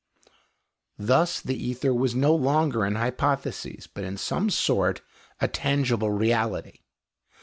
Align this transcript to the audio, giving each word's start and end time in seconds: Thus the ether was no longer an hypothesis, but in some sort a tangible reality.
Thus 0.97 1.39
the 1.41 1.53
ether 1.55 1.93
was 1.93 2.15
no 2.15 2.33
longer 2.33 2.85
an 2.85 2.95
hypothesis, 2.95 3.85
but 3.85 4.03
in 4.03 4.17
some 4.17 4.49
sort 4.49 5.01
a 5.39 5.47
tangible 5.47 6.09
reality. 6.09 6.79